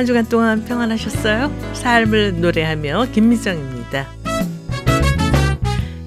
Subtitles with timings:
[0.00, 1.52] 한 주간 동안 평안하셨어요?
[1.74, 4.08] 삶을 노래하며 김미정입니다.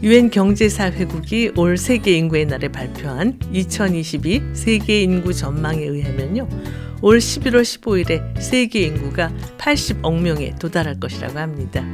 [0.01, 6.49] 유엔 경제사회국이 올 세계 인구의 날에 발표한 2022 세계 인구 전망에 의하면요.
[7.03, 11.85] 올 11월 15일에 세계 인구가 80억 명에 도달할 것이라고 합니다.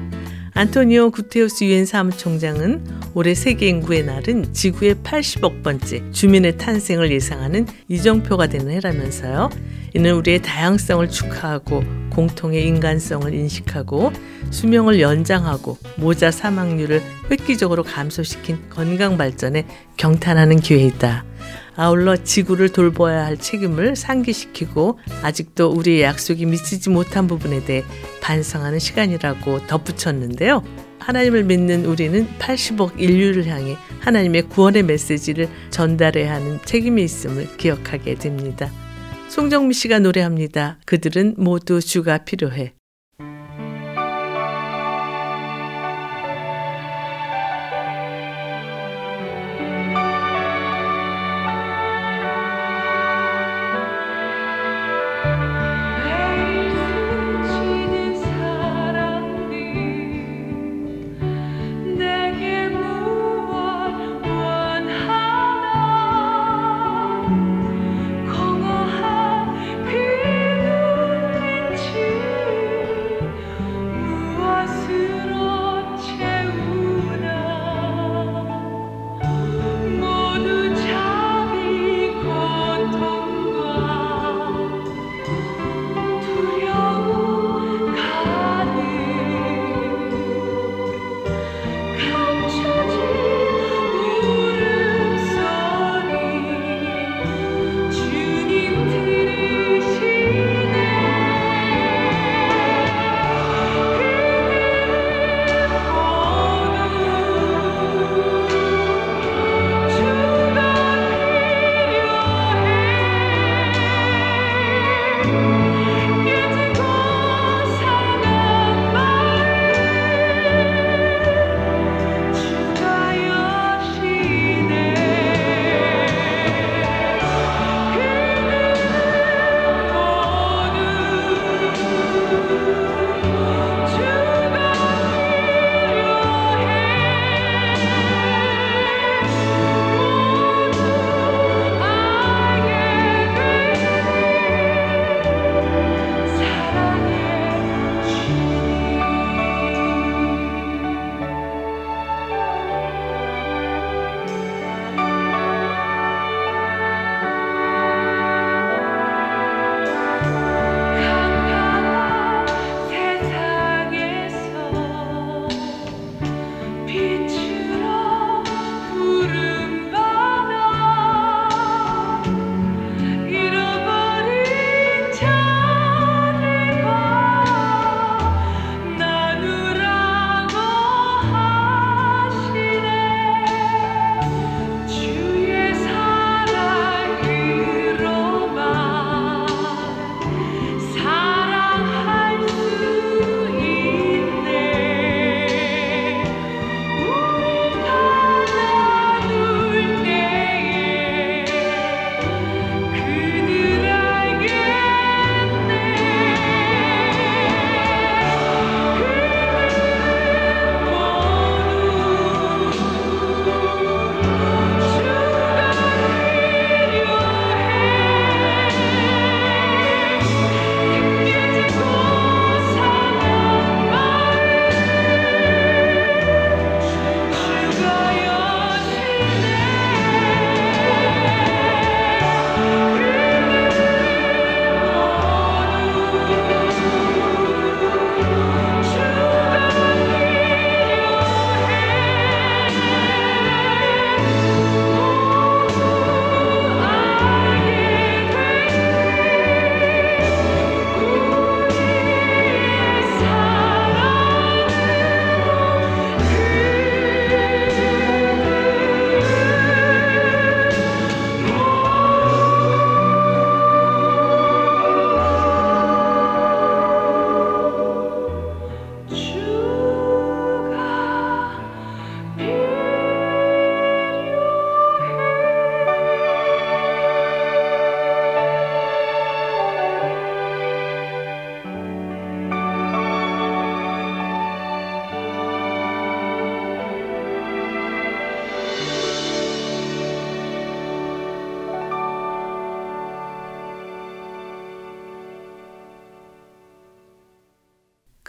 [0.54, 8.48] 안토니오 구테우스 유엔 사무총장은 올해 세계 인구의 날은 지구의 80억 번째 주민의 탄생을 예상하는 이정표가
[8.48, 9.50] 되는 해라면서요.
[9.94, 14.12] 이는 우리의 다양성을 축하하고 공통의 인간성을 인식하고
[14.52, 19.66] 수명을 연장하고 모자 사망률을 획기적으로 감소시킨 건강 발전에
[19.98, 21.26] 경탄하는 기회이다.
[21.76, 27.84] 아울러 지구를 돌봐야 할 책임을 상기시키고 아직도 우리의 약속이 미치지 못한 부분에 대해
[28.22, 30.62] 반성하는 시간이라고 덧붙였는데요.
[31.00, 38.70] 하나님을 믿는 우리는 80억 인류를 향해 하나님의 구원의 메시지를 전달해야 하는 책임이 있음을 기억하게 됩니다.
[39.30, 40.80] 송정미 씨가 노래합니다.
[40.86, 42.74] 그들은 모두 주가 필요해.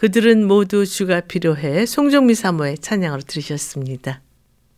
[0.01, 4.23] 그들은 모두 주가 필요해 송정미 사모의 찬양으로 들으셨습니다.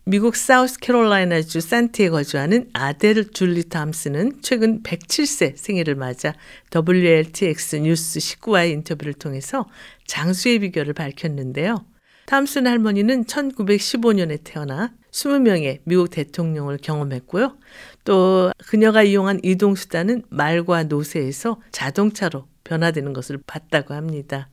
[0.03, 6.33] 미국 사우스캐롤라이나주 산티에 거주하는 아델 줄리 탐스는 최근 107세 생일을 맞아
[6.75, 9.65] WLTX 뉴스 19와의 인터뷰를 통해서
[10.07, 11.85] 장수의 비결을 밝혔는데요.
[12.25, 17.57] 탐슨 할머니는 1915년에 태어나 20명의 미국 대통령을 경험했고요.
[18.03, 24.49] 또 그녀가 이용한 이동수단은 말과 노새에서 자동차로 변화되는 것을 봤다고 합니다.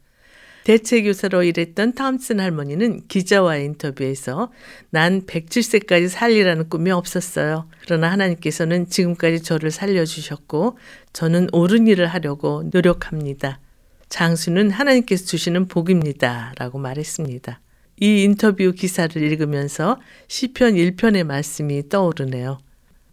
[0.64, 4.52] 대체교사로 일했던 탐슨 할머니는 기자와의 인터뷰에서
[4.90, 7.68] 난 107세까지 살리라는 꿈이 없었어요.
[7.82, 10.78] 그러나 하나님께서는 지금까지 저를 살려주셨고
[11.12, 13.60] 저는 옳은 일을 하려고 노력합니다.
[14.08, 16.52] 장수는 하나님께서 주시는 복입니다.
[16.58, 17.60] 라고 말했습니다.
[18.00, 22.58] 이 인터뷰 기사를 읽으면서 시편 1편의 말씀이 떠오르네요.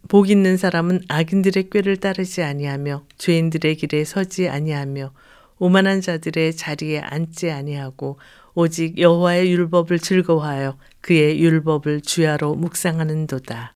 [0.08, 5.12] 복 있는 사람은 악인들의 꾀를 따르지 아니하며 죄인들의 길에 서지 아니하며
[5.58, 8.18] 오만한 자들의 자리에 앉지 아니하고
[8.54, 13.74] 오직 여호와의 율법을 즐거워하여 그의 율법을 주야로 묵상하는도다.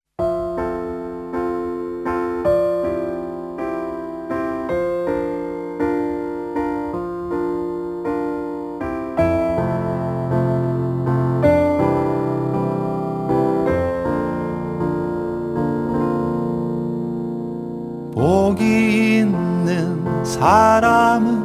[20.42, 21.41] 사람은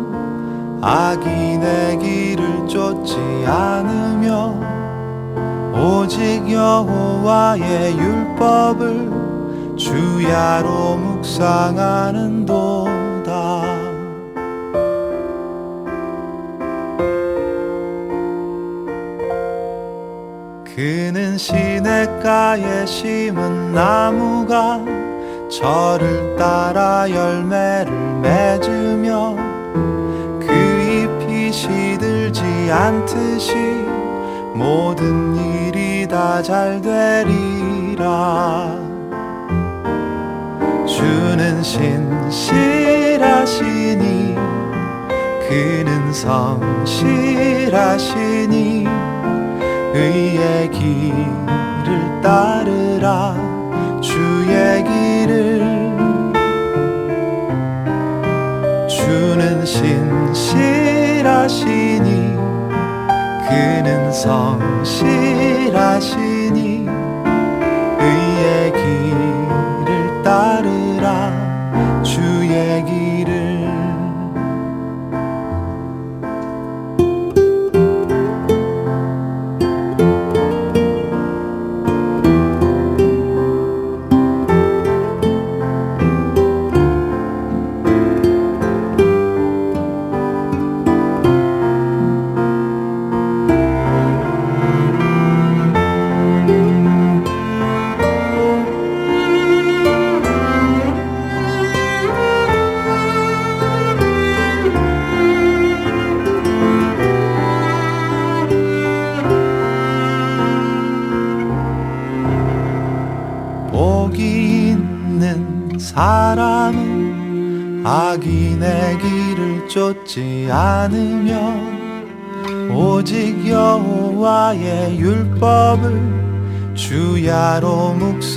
[0.82, 4.56] 악인의 길을 쫓지 않으며
[5.74, 12.18] 오직 여호와의 율법을 주야로 묵상하는도다.
[20.76, 24.80] 그는 시냇가에 심은 나무가
[25.50, 27.92] 저를 따라 열매를
[28.22, 29.57] 맺으며
[31.58, 33.56] 시들지 않듯이
[34.54, 38.76] 모든 일이 다 잘 되리라.
[40.86, 42.76] 주는 신실하시니
[45.50, 47.26] 그는 성실하시니
[49.96, 53.36] 의의 길을 따르라.
[54.00, 55.66] 주의 길을.
[58.88, 60.77] 주는 신실
[61.28, 62.36] 하시니
[63.48, 65.48] 그는 성실하시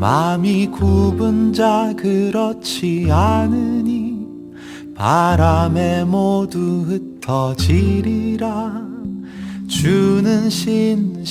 [0.00, 4.26] 마음이 굽은 자 그렇지 않으니
[4.94, 8.86] 바람에 모두 흩 흩어지리라.
[9.66, 11.26] 주는 신실하시니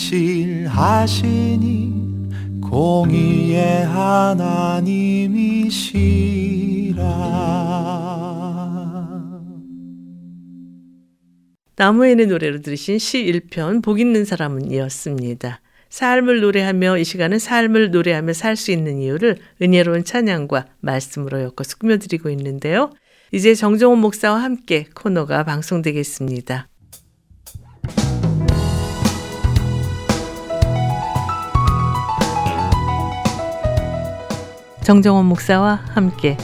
[2.76, 4.66] 공의의 하나님이시라
[11.78, 15.62] 나무엔의 노래로 들으신 시 1편 복 있는 사람은 이었습니다.
[15.88, 22.30] 삶을 노래하며 이 시간은 삶을 노래하며 살 수 있는 이유를 은혜로운 찬양과 말씀으로 엮어서 꾸며드리고
[22.32, 22.92] 있는데요.
[23.32, 26.68] 이제 정정원 목사와 함께 코너가 방송되겠습니다.
[34.86, 36.38] 정정원 목사와 함께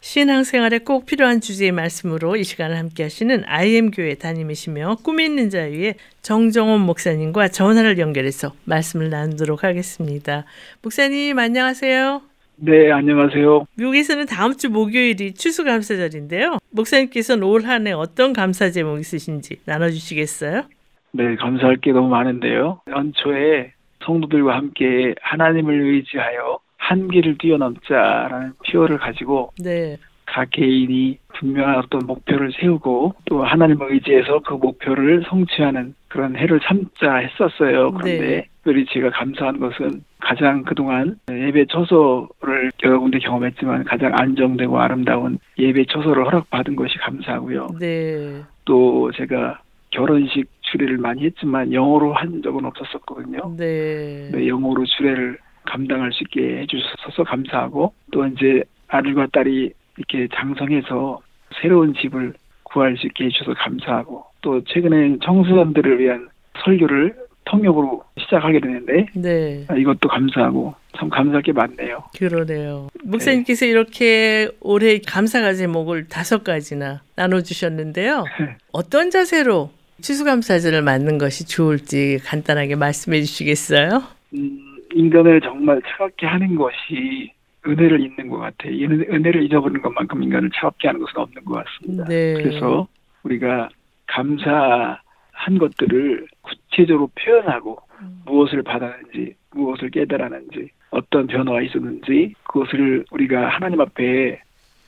[0.00, 5.96] 신앙생활에 꼭 필요한 주제의 말씀으로 이 시간을 함께 하시는 IM 교회 담임이시며 꿈이 있는 자유의
[6.22, 10.44] 정정원 목사님과 전화를 연결해서 말씀을 나누도록 하겠습니다.
[10.82, 12.22] 목사님 안녕하세요.
[12.60, 13.66] 네, 안녕하세요.
[13.76, 16.58] 미국에서는 다음 주 목요일이 추수감사절인데요.
[16.70, 20.64] 목사님께서는 올 한 해 어떤 감사 제목 있으신지 나눠주시겠어요?
[21.12, 22.80] 네, 감사할 게 너무 많은데요.
[22.88, 23.72] 연초에
[24.04, 29.96] 성도들과 함께 하나님을 의지하여 한계를 뛰어넘자라는 피어를 가지고 네.
[30.24, 37.16] 각 개인이 분명한 어떤 목표를 세우고 또 하나님을 의지해서 그 목표를 성취하는 그런 해를 참자
[37.16, 37.90] 했었어요.
[37.92, 38.48] 그런데 네.
[38.56, 45.86] 특별히 제가 감사한 것은 가장 그동안 예배 초소를 여러 군데 경험했지만 가장 안정되고 아름다운 예배
[45.86, 47.68] 초소를 허락받은 것이 감사하고요.
[47.80, 48.42] 네.
[48.64, 53.54] 또 제가 결혼식 주례를 많이 했지만 영어로 한 적은 없었었거든요.
[53.56, 54.30] 네.
[54.32, 61.20] 네, 영어로 주례를 감당할 수 있게 해주셔서 감사하고 또 이제 아들과 딸이 이렇게 장성해서
[61.60, 66.28] 새로운 집을 구할 수 있게 해주셔서 감사하고 또 최근에 청소년들을 위한
[66.64, 67.14] 설교를
[67.44, 69.64] 통역으로 시작하게 되는데 네.
[69.68, 72.04] 아, 이것도 감사하고 참 감사할 게 많네요.
[72.16, 72.88] 그러네요.
[73.04, 78.24] 목사님께서 이렇게 올해 감사가 제목을 다섯 가지나 나눠주셨는데요.
[78.72, 79.70] 어떤 자세로
[80.02, 84.02] 추수감사절을 맞는 것이 좋을지 간단하게 말씀해 주시겠어요?
[84.34, 87.32] 음, 인간을 정말 차갑게 하는 것이
[87.66, 88.72] 은혜를 잊는 것 같아요.
[88.72, 92.04] 은- 은혜를 잊어버리는 것만큼 인간을 차갑게 하는 것은 없는 것 같습니다.
[92.04, 92.34] 네.
[92.34, 92.86] 그래서
[93.24, 93.68] 우리가
[94.06, 97.78] 감사한 것들을 구체적으로 표현하고
[98.24, 104.40] 무엇을 받았는지, 무엇을 깨달았는지, 어떤 변화가 있었는지 그것을 우리가 하나님 앞에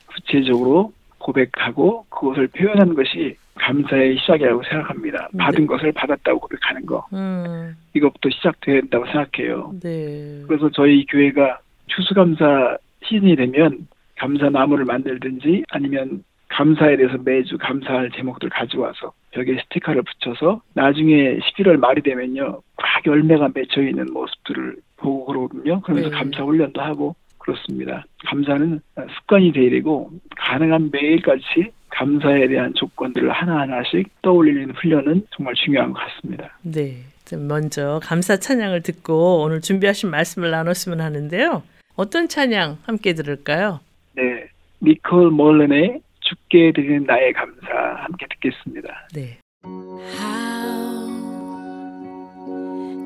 [0.07, 5.29] 구체적으로 고백하고 그것을 표현하는 것이 감사의 시작이라고 생각합니다.
[5.31, 5.37] 네.
[5.37, 7.05] 받은 것을 받았다고 고백하는 거.
[7.13, 9.73] 음, 이것부터 시작돼야 된다고 생각해요.
[9.81, 10.41] 네.
[10.47, 13.87] 그래서 저희 교회가 추수감사 시즌이 되면
[14.17, 21.77] 감사 나무를 만들든지 아니면 감사에 대해서 매주 감사할 제목들 가져와서 벽에 스티커를 붙여서 나중에 11월
[21.77, 25.81] 말이 되면요 꽉 열매가 맺혀 있는 모습들을 보고 그러거든요.
[25.81, 26.15] 그러면서 네.
[26.15, 28.05] 감사 훈련도 하고 그렇습니다.
[28.25, 28.79] 감사는
[29.17, 36.57] 습관이 돼야 되고 가능한 매일같이 감사에 대한 조건들을 하나하나씩 떠올리는 훈련은 정말 중요한 것 같습니다.
[36.63, 37.03] 네.
[37.25, 41.63] 좀 먼저 감사 찬양을 듣고 오늘 준비하신 말씀을 나눴으면 하는데요.
[41.95, 43.79] 어떤 찬양 함께 들을까요?
[44.15, 44.47] 네,
[44.81, 47.67] 니콜 몰렌의 죽게 드리는 나의 감사
[48.03, 49.07] 함께 듣겠습니다.
[49.13, 49.37] 네.
[49.63, 51.11] How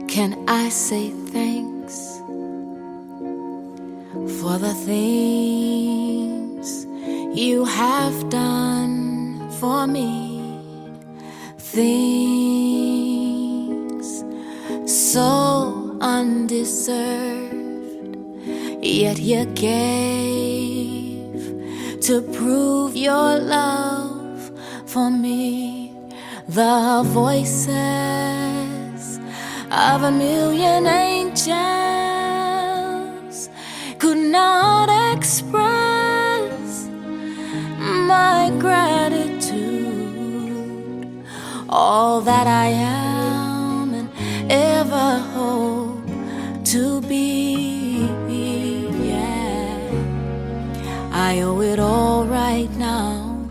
[0.10, 2.24] can I say thanks
[4.40, 6.45] for the things
[7.36, 10.42] you have done for me?
[11.58, 12.96] Things
[14.86, 17.56] so undeserved,
[18.82, 21.44] yet you gave
[22.02, 24.52] to prove your love
[24.86, 25.92] for me.
[26.48, 27.70] The voices
[29.72, 31.50] of a million angels
[34.00, 35.95] could not express
[38.08, 39.56] my gratitude.
[41.68, 44.10] All that I am and
[44.52, 46.08] ever hope
[46.66, 48.08] to be.
[49.10, 49.90] Yeah.
[51.12, 53.50] I owe it all right now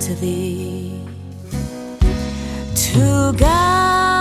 [0.00, 1.00] to thee.
[2.74, 4.17] To God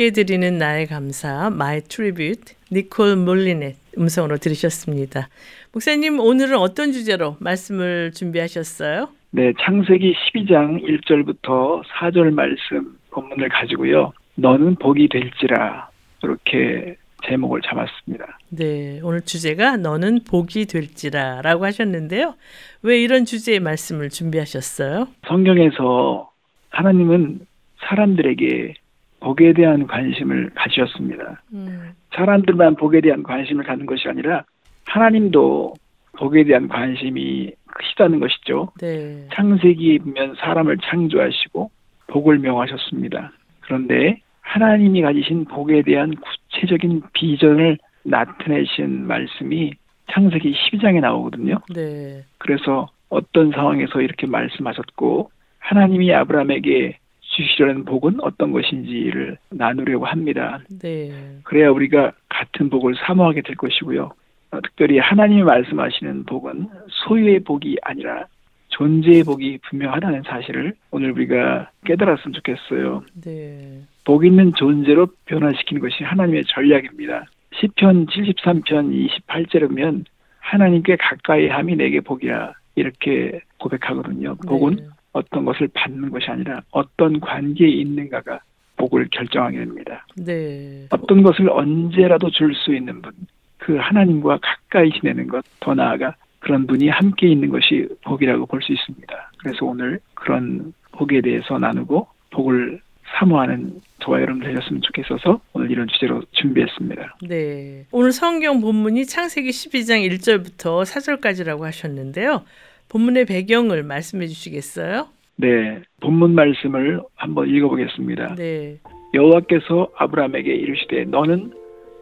[0.00, 5.28] 주께 드리는 나의 감사, My Tribute, 니콜 몰리넷 음성으로 들으셨습니다.
[5.74, 9.10] 목사님 오늘은 어떤 주제로 말씀을 준비하셨어요?
[9.32, 14.14] 네, 창세기 12장 1절부터 4절 말씀 본문을 가지고요.
[14.36, 15.90] 너는 복이 될지라
[16.22, 18.38] 이렇게 제목을 잡았습니다.
[18.48, 22.36] 네, 오늘 주제가 너는 복이 될지라라고 하셨는데요.
[22.82, 25.08] 왜 이런 주제의 말씀을 준비하셨어요?
[25.28, 26.30] 성경에서
[26.70, 27.40] 하나님은
[27.80, 28.79] 사람들에게
[29.20, 31.42] 복에 대한 관심을 가지셨습니다.
[31.52, 34.44] 음, 사람들만 복에 대한 관심을 갖는 것이 아니라
[34.86, 35.74] 하나님도
[36.16, 38.72] 복에 대한 관심이 크시다는 것이죠.
[38.80, 41.70] 네, 창세기에 보면 사람을 창조하시고
[42.08, 43.32] 복을 명하셨습니다.
[43.60, 49.72] 그런데 하나님이 가지신 복에 대한 구체적인 비전을 나타내신 말씀이
[50.10, 51.60] 창세기 12장에 나오거든요.
[51.72, 56.98] 네, 그래서 어떤 상황에서 이렇게 말씀하셨고 하나님이 아브라함에게
[57.40, 60.60] 주시려는 복은 어떤 것인지를 나누려고 합니다.
[60.80, 61.10] 네,
[61.44, 64.10] 그래야 우리가 같은 복을 사모하게 될 것이고요.
[64.52, 68.26] 어, 특별히 하나님이 말씀하시는 복은 소유의 복이 아니라
[68.68, 73.04] 존재의 복이 분명하다는 사실을 오늘 우리가 깨달았으면 좋겠어요.
[73.24, 77.26] 네, 복 있는 존재로 변화시키는 것이 하나님의 전략입니다.
[77.54, 80.04] 시편 73편 28절에 보면
[80.38, 84.36] 하나님께 가까이 함이 내게 복이라 이렇게 고백하거든요.
[84.46, 84.84] 복은 네.
[85.12, 88.40] 어떤 것을 받는 것이 아니라 어떤 관계에 있는가가
[88.76, 90.06] 복을 결정하게 됩니다.
[90.16, 93.12] 네, 어떤 것을 언제라도 줄 수 있는 분,
[93.58, 98.72] 그 하나님과 가까이 지내는 것, 더 나아가 그런 분이 함께 있는 것이 복이라고 볼 수
[98.72, 99.30] 있습니다.
[99.38, 102.80] 그래서 오늘 그런 복에 대해서 나누고 복을
[103.18, 107.16] 사모하는 저와 여러분 되셨으면 좋겠어서 오늘 이런 주제로 준비했습니다.
[107.28, 107.84] 네.
[107.90, 112.44] 오늘 성경 본문이 창세기 12장 1절부터 4절까지라고 하셨는데요.
[112.90, 115.06] 본문의 배경을 말씀해 주시겠어요?
[115.36, 118.34] 네, 본문 말씀을 한번 읽어보겠습니다.
[118.34, 118.78] 네.
[119.14, 121.52] 여호와께서 아브라함에게 이르시되 너는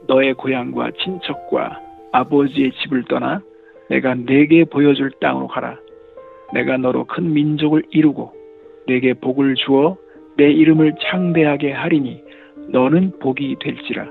[0.07, 1.81] 너의 고향과 친척과
[2.13, 3.43] 아버지의 집을 떠나
[3.91, 5.79] 내가 내게 보여줄 땅으로 가라.
[6.55, 8.33] 내가 너로 큰 민족을 이루고
[8.87, 9.99] 내게 복을 주어
[10.39, 12.23] 내 이름을 창대하게 하리니
[12.71, 14.09] 너는 복이 될지라.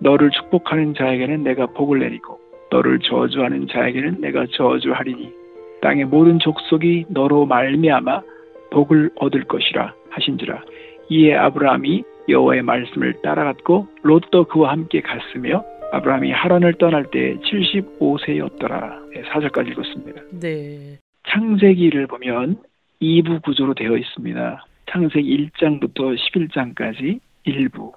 [0.00, 2.38] 너를 축복하는 자에게는 내가 복을 내리고
[2.70, 5.39] 너를 저주하는 자에게는 내가 저주하리니
[5.82, 8.22] 땅의 모든 족속이 너로 말미암아
[8.70, 10.62] 복을 얻을 것이라 하신지라.
[11.10, 19.10] 이에 아브라함이 여호와의 말씀을 따라갔고 롯도 그와 함께 갔으며 아브라함이 하란을 떠날 때 75세였더라.
[19.14, 20.22] 네, 4절까지 읽었습니다.
[20.40, 20.98] 네.
[21.28, 22.58] 창세기를 보면
[23.02, 24.64] 2부 구조로 되어 있습니다.
[24.90, 27.92] 창세기 1장부터 11장까지 1부,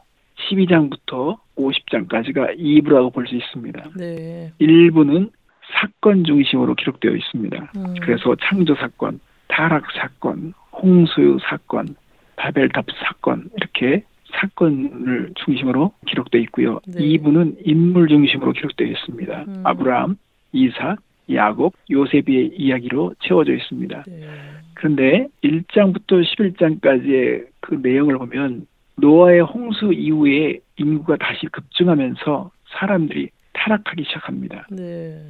[0.49, 3.89] 12장부터 50장까지가 2부라고 볼 수 있습니다.
[3.97, 4.51] 네.
[4.59, 5.29] 1부는
[5.73, 7.71] 사건 중심으로 기록되어 있습니다.
[7.75, 7.93] 음.
[8.01, 11.95] 그래서 창조 사건, 타락 사건, 홍수 사건,
[12.35, 14.03] 바벨탑 사건 이렇게
[14.39, 16.79] 사건을 중심으로 기록되어 있고요.
[16.87, 16.99] 네.
[16.99, 19.45] 2부는 인물 중심으로 기록되어 있습니다.
[19.47, 19.61] 음.
[19.63, 20.17] 아브라함,
[20.51, 20.99] 이삭,
[21.31, 24.03] 야곱, 요셉의 이야기로 채워져 있습니다.
[24.07, 24.29] 네.
[24.73, 28.65] 그런데 1장부터 11장까지의 그 내용을 보면
[28.97, 34.67] 노아의 홍수 이후에 인구가 다시 급증하면서 사람들이 타락하기 시작합니다.
[34.71, 35.21] 네.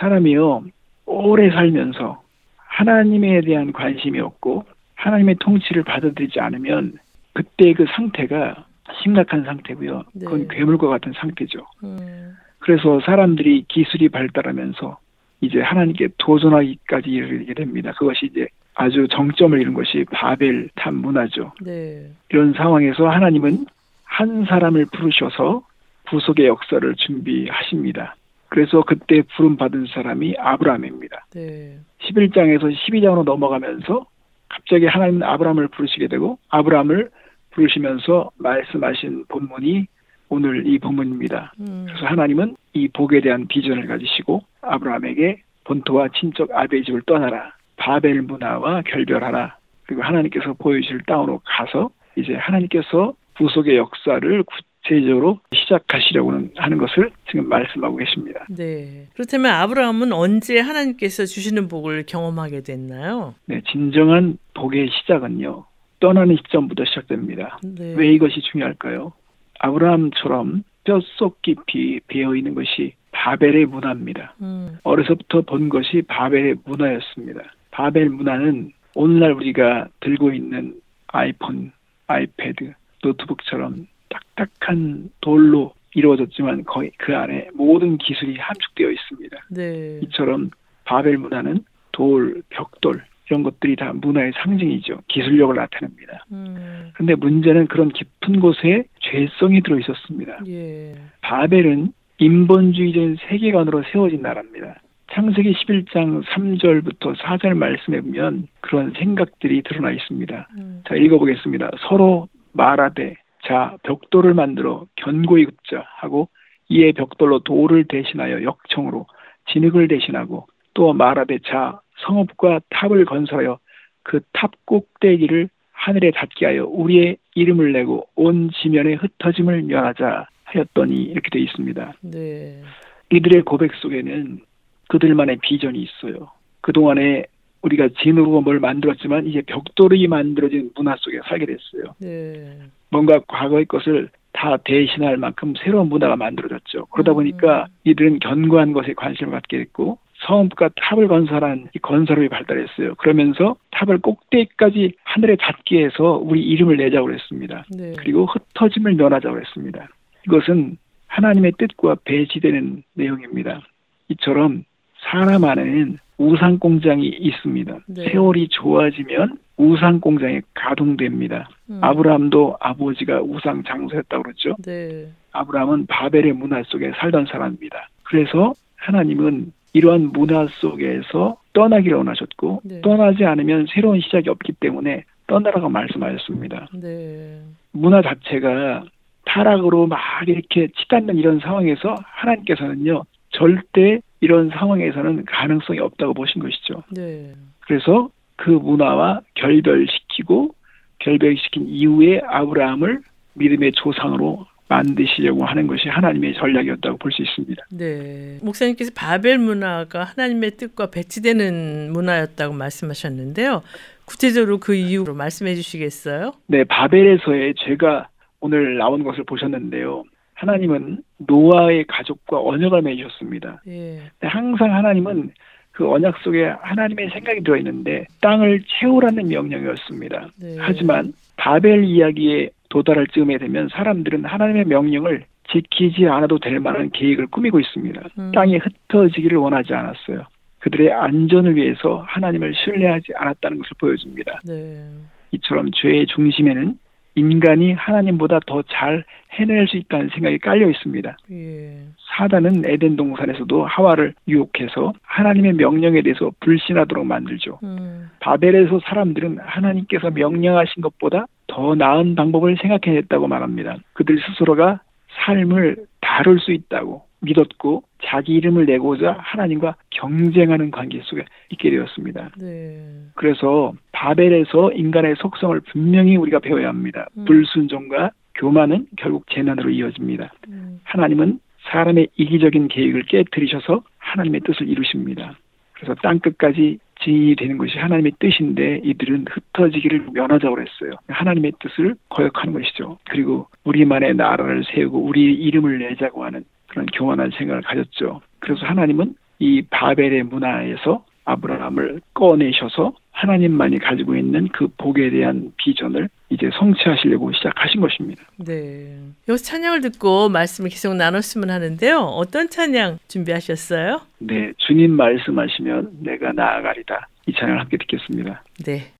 [0.00, 0.64] 사람이요
[1.06, 2.22] 오래 살면서
[2.56, 6.94] 하나님에 대한 관심이 없고 하나님의 통치를 받아들이지 않으면
[7.32, 8.64] 그때 그 상태가
[9.02, 10.02] 심각한 상태고요.
[10.18, 10.56] 그건 네.
[10.56, 11.60] 괴물과 같은 상태죠.
[11.84, 12.36] 음.
[12.58, 14.98] 그래서 사람들이 기술이 발달하면서
[15.42, 17.92] 이제 하나님께 도전하기까지 이르게 됩니다.
[17.92, 21.52] 그것이 이제 아주 정점을 이룬 것이 바벨 탑 문화죠.
[21.62, 22.10] 네.
[22.30, 23.66] 이런 상황에서 하나님은
[24.04, 25.62] 한 사람을 부르셔서
[26.08, 28.16] 구속의 역사를 준비하십니다.
[28.50, 31.26] 그래서 그때 부름 받은 사람이 아브라함입니다.
[31.34, 31.78] 네.
[32.02, 34.06] 11장에서 12장으로 넘어가면서
[34.48, 37.10] 갑자기 하나님은 아브라함을 부르시게 되고 아브라함을
[37.52, 39.86] 부르시면서 말씀하신 본문이
[40.28, 41.52] 오늘 이 본문입니다.
[41.60, 41.86] 음.
[41.88, 47.52] 그래서 하나님은 이 복에 대한 비전을 가지시고 아브라함에게 본토와 친척 아비의 집을 떠나라.
[47.76, 49.56] 바벨 문화와 결별하라.
[49.86, 54.44] 그리고 하나님께서 보여주실 땅으로 가서 이제 하나님께서 구속의 역사를
[54.90, 58.44] 구체적으로 시작하시려고는 하는 것을 지금 말씀하고 계십니다.
[58.50, 59.06] 네.
[59.14, 63.34] 그렇다면 아브라함은 언제 하나님께서 주시는 복을 경험하게 됐나요?
[63.46, 65.64] 네, 진정한 복의 시작은요.
[66.00, 67.58] 떠나는 시점부터 시작됩니다.
[67.62, 67.94] 네.
[67.96, 69.12] 왜 이것이 중요할까요?
[69.60, 74.34] 아브라함처럼 뼛속 깊이 배어 있는 것이 바벨의 문화입니다.
[74.40, 74.78] 음.
[74.82, 77.42] 어려서부터 본 것이 바벨의 문화였습니다.
[77.70, 81.70] 바벨 문화는 오늘날 우리가 들고 있는 아이폰,
[82.06, 82.72] 아이패드,
[83.02, 89.36] 노트북처럼 딱딱한 돌로 이루어졌지만 거의 그 안에 모든 기술이 함축되어 있습니다.
[89.50, 90.00] 네.
[90.02, 90.50] 이처럼
[90.84, 95.00] 바벨 문화는 돌, 벽돌 이런 것들이 다 문화의 상징이죠.
[95.08, 96.24] 기술력을 나타냅니다.
[96.32, 96.90] 음.
[96.94, 100.40] 그런데 문제는 그런 깊은 곳에 죄성이 들어 있었습니다.
[100.48, 100.94] 예.
[101.22, 104.80] 바벨은 인본주의적인 세계관으로 세워진 나라입니다.
[105.12, 110.48] 창세기 11장 3절부터 4절 말씀에 보면 그런 생각들이 드러나 있습니다.
[110.56, 110.82] 음.
[110.88, 111.70] 자, 읽어보겠습니다.
[111.88, 116.28] 서로 말하되 자 벽돌을 만들어 견고히 굽자 하고
[116.68, 119.06] 이에 벽돌로 돌을 대신하여 역청으로
[119.52, 123.58] 진흙을 대신하고 또 말하되 자 성읍과 탑을 건설하여
[124.02, 131.30] 그 탑 꼭대기를 하늘에 닿게 하여 우리의 이름을 내고 온 지면에 흩어짐을 면하자 하였더니 이렇게
[131.30, 131.94] 되어 있습니다.
[132.02, 132.62] 네.
[133.10, 134.40] 이들의 고백 속에는
[134.88, 136.30] 그들만의 비전이 있어요.
[136.60, 137.24] 그동안에
[137.62, 141.94] 우리가 진으로 뭘 만들었지만 이제 벽돌이 만들어진 문화 속에 살게 됐어요.
[142.00, 142.58] 네.
[142.90, 146.86] 뭔가 과거의 것을 다 대신할 만큼 새로운 문화가 만들어졌죠.
[146.86, 147.14] 그러다 음.
[147.14, 152.94] 보니까 이들은 견고한 것에 관심을 갖게 됐고 성읍과 탑을 건설한 이 건설업이 발달했어요.
[152.96, 157.64] 그러면서 탑을 꼭대기까지 하늘에 닿게 해서 우리 이름을 내자고 그랬습니다.
[157.76, 157.94] 네.
[157.98, 159.88] 그리고 흩어짐을 면하자고 했습니다.
[160.26, 163.62] 이것은 하나님의 뜻과 배치되는 내용입니다.
[164.08, 164.64] 이처럼
[165.00, 167.78] 사람 안에는 우상 공장이 있습니다.
[167.86, 168.10] 네.
[168.10, 171.48] 세월이 좋아지면 우상 공장이 가동됩니다.
[171.70, 171.78] 음.
[171.80, 174.54] 아브라함도 아버지가 우상 장소였다고 그랬죠.
[174.62, 175.08] 네.
[175.32, 177.88] 아브라함은 바벨의 문화 속에 살던 사람입니다.
[178.02, 182.82] 그래서 하나님은 이러한 문화 속에서 떠나기를 원하셨고 네.
[182.82, 186.68] 떠나지 않으면 새로운 시작이 없기 때문에 떠나라고 말씀하셨습니다.
[186.74, 187.40] 네.
[187.72, 188.84] 문화 자체가
[189.24, 196.82] 타락으로 막 이렇게 치닫는 이런 상황에서 하나님께서는요 절대 이런 상황에서는 가능성이 없다고 보신 것이죠.
[196.90, 197.32] 네.
[197.60, 200.54] 그래서 그 문화와 결별시키고
[200.98, 203.00] 결백시킨 이후에 아브라함을
[203.34, 207.64] 믿음의 조상으로 만드시려고 하는 것이 하나님의 전략이었다고 볼 수 있습니다.
[207.72, 208.38] 네.
[208.42, 213.62] 목사님께서 바벨 문화가 하나님의 뜻과 배치되는 문화였다고 말씀하셨는데요.
[214.04, 216.32] 구체적으로 그 이유로 말씀해 주시겠어요?
[216.46, 218.08] 네, 바벨에서의 죄가
[218.40, 220.04] 오늘 나온 것을 보셨는데요.
[220.40, 223.62] 하나님은 노아의 가족과 언약을 맺으셨습니다.
[223.68, 223.98] 예.
[224.22, 225.32] 항상 하나님은
[225.72, 230.28] 그 언약 속에 하나님의 생각이 들어 있는데 땅을 채우라는 명령이었습니다.
[230.40, 230.56] 네.
[230.58, 237.60] 하지만 바벨 이야기에 도달할 즈음에 되면 사람들은 하나님의 명령을 지키지 않아도 될 만한 계획을 꾸미고
[237.60, 238.00] 있습니다.
[238.18, 238.32] 음.
[238.32, 240.24] 땅이 흩어지기를 원하지 않았어요.
[240.60, 244.40] 그들의 안전을 위해서 하나님을 신뢰하지 않았다는 것을 보여줍니다.
[244.46, 244.86] 네.
[245.32, 246.78] 이처럼 죄의 중심에는
[247.14, 251.16] 인간이 하나님보다 더 잘 해낼 수 있다는 생각이 깔려 있습니다.
[251.30, 251.76] 예.
[252.16, 257.58] 사단은 에덴 동산에서도 하와를 유혹해서 하나님의 명령에 대해서 불신하도록 만들죠.
[257.62, 258.10] 음.
[258.20, 263.76] 바벨에서 사람들은 하나님께서 명령하신 것보다 더 나은 방법을 생각해냈다고 말합니다.
[263.92, 264.80] 그들 스스로가
[265.24, 272.30] 삶을 다룰 수 있다고 믿었고 자기 이름을 내고자 하나님과 경쟁하는 관계 속에 있게 되었습니다.
[272.38, 272.80] 네.
[273.14, 277.06] 그래서 바벨에서 인간의 속성을 분명히 우리가 배워야 합니다.
[277.16, 277.24] 음.
[277.26, 280.32] 불순종과 교만은 결국 재난으로 이어집니다.
[280.48, 280.80] 음.
[280.84, 285.36] 하나님은 사람의 이기적인 계획을 깨뜨리셔서 하나님의 뜻을 이루십니다.
[285.74, 290.98] 그래서 땅 끝까지 지인이 되는 것이 하나님의 뜻인데 이들은 흩어지기를 면하자고 그랬어요.
[291.08, 292.98] 하나님의 뜻을 거역하는 것이죠.
[293.08, 298.20] 그리고 우리만의 나라를 세우고 우리 이름을 내자고 하는 그런 교만한 생각을 가졌죠.
[298.38, 306.48] 그래서 하나님은 이 바벨의 문화에서 아브라함을 꺼내셔서 하나님만이 가지고 있는 그 복에 대한 비전을 이제
[306.58, 308.22] 성취하시려고 시작하신 것입니다.
[308.38, 308.96] 네.
[309.28, 311.98] 여기서 찬양을 듣고 말씀을 계속 나눴으면 하는데요.
[311.98, 314.00] 어떤 찬양 준비하셨어요?
[314.20, 317.08] 네, 주님 말씀하시면 내가 나아가리다.
[317.26, 318.42] 이 찬양을 함께 듣겠습니다.
[318.64, 318.92] 네.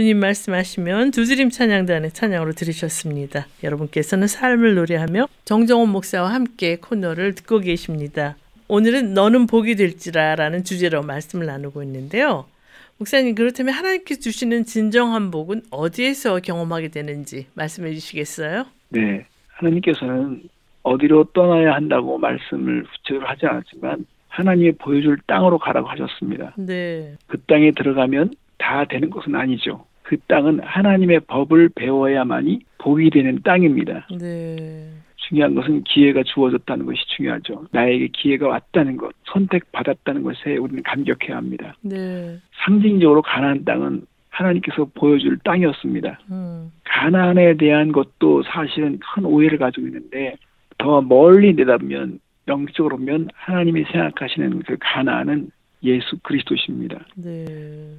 [0.00, 3.46] 주님 말씀하시면 두드림 찬양단의 찬양으로 들으셨습니다.
[3.62, 8.34] 여러분께서는 삶을 노래하며 정정원 목사와 함께 코너를 듣고 계십니다.
[8.68, 12.46] 오늘은 너는 복이 될지라라는 주제로 말씀을 나누고 있는데요.
[12.96, 18.64] 목사님 그렇다면 하나님께서 주시는 진정한 복은 어디에서 경험하게 되는지 말씀해 주시겠어요?
[18.88, 19.26] 네.
[19.48, 20.44] 하나님께서는
[20.82, 26.54] 어디로 떠나야 한다고 말씀을 구체적으로 하지 않았지만 하나님이 보여줄 땅으로 가라고 하셨습니다.
[26.56, 27.16] 네.
[27.26, 29.84] 그 땅에 들어가면 다 되는 것은 아니죠.
[30.10, 34.08] 그 땅은 하나님의 법을 배워야만이 복이 되는 땅입니다.
[34.18, 34.90] 네.
[35.14, 37.66] 중요한 것은 기회가 주어졌다는 것이 중요하죠.
[37.70, 41.76] 나에게 기회가 왔다는 것, 선택받았다는 것에 우리는 감격해야 합니다.
[41.82, 42.36] 네.
[42.64, 46.18] 상징적으로 가나안 땅은 하나님께서 보여줄 땅이었습니다.
[46.32, 46.72] 음.
[46.82, 50.34] 가나안에 대한 것도 사실은 큰 오해를 가지고 있는데
[50.78, 52.18] 더 멀리 내다보면
[52.48, 55.52] 영적으로 보면 하나님이 생각하시는 그 가나안은
[55.84, 56.98] 예수 그리스도십니다.
[57.14, 57.44] 네.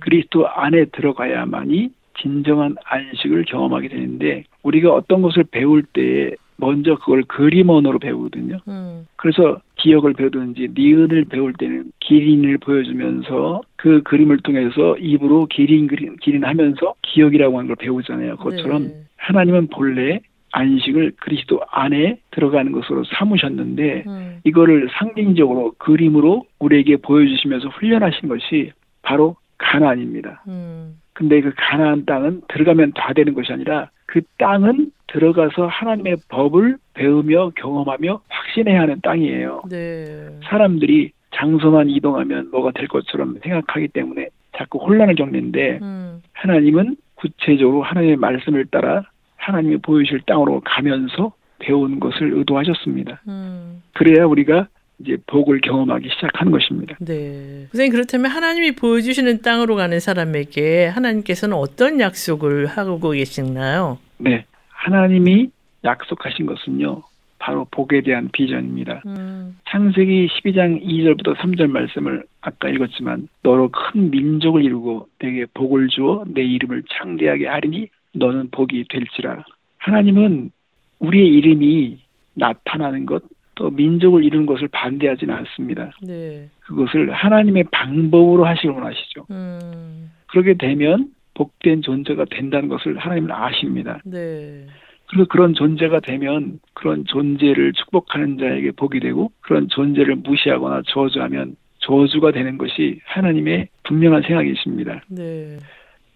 [0.02, 7.70] 그리스도 안에 들어가야만이 진정한 안식을 경험하게 되는데 우리가 어떤 것을 배울 때에 먼저 그걸 그림
[7.70, 8.60] 언어로 배우거든요.
[8.68, 9.08] 음.
[9.16, 16.46] 그래서 기억을 배우든지 니은을 배울 때는 기린을 보여주면서 그 그림을 통해서 입으로 기린 그림 기린
[16.46, 18.38] 하면서 기억이라고 하는 걸 배우잖아요.
[18.38, 18.94] 그것처럼 네.
[19.18, 20.22] 하나님은 본래
[20.52, 24.40] 안식을 그리스도 안에 들어가는 것으로 삼으셨는데 음.
[24.44, 28.72] 이거를 상징적으로 그림으로 우리에게 보여주시면서 훈련하신 것이
[29.02, 30.44] 바로 가나안입니다.
[30.48, 31.01] 음.
[31.14, 37.52] 근데 그 가나안 땅은 들어가면 다 되는 것이 아니라 그 땅은 들어가서 하나님의 법을 배우며
[37.56, 39.64] 경험하며 확신해야 하는 땅이에요.
[39.70, 40.30] 네.
[40.44, 46.22] 사람들이 장소만 이동하면 뭐가 될 것처럼 생각하기 때문에 자꾸 혼란을 겪는데 음.
[46.34, 49.04] 하나님은 구체적으로 하나님의 말씀을 따라
[49.38, 53.22] 하나님이 보여주실 땅으로 가면서 배우는 것을 의도하셨습니다.
[53.28, 53.82] 음.
[53.94, 54.68] 그래야 우리가
[55.02, 56.96] 이제 복을 경험하기 시작하는 것입니다.
[57.00, 57.68] 네.
[57.72, 63.98] 선생님 그렇다면 하나님이 보여주시는 땅으로 가는 사람에게 하나님께서는 어떤 약속을 하고 계시나요?
[64.18, 64.46] 네.
[64.70, 65.50] 하나님이
[65.84, 67.04] 약속하신 것은요.
[67.40, 69.02] 바로 복에 대한 비전입니다.
[69.08, 69.58] 음.
[69.68, 76.44] 창세기 12장 2절부터 3절 말씀을 아까 읽었지만 너로 큰 민족을 이루고 내게 복을 주어 내
[76.44, 79.44] 이름을 창대하게 하리니 너는 복이 될지라.
[79.80, 80.52] 하나님은
[81.00, 81.98] 우리의 이름이
[82.36, 83.24] 나타나는 것,
[83.62, 85.92] 또 민족을 이루는 것을 반대하지는 않습니다.
[86.02, 86.50] 네.
[86.62, 89.28] 그것을 하나님의 방법으로 하시길 원하시죠.
[89.30, 90.10] 음.
[90.26, 94.00] 그렇게 되면 복된 존재가 된다는 것을 하나님은 아십니다.
[94.04, 94.66] 네.
[95.08, 102.32] 그래서 그런 존재가 되면 그런 존재를 축복하는 자에게 복이 되고 그런 존재를 무시하거나 저주하면 저주가
[102.32, 105.04] 되는 것이 하나님의 분명한 생각이십니다.
[105.08, 105.58] 네.